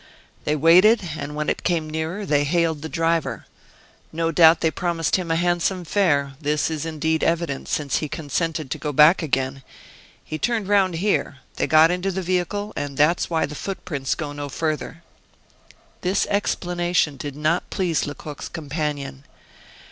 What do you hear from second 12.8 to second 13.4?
that is